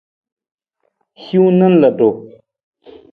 [1.23, 2.07] Hiwung na lutu.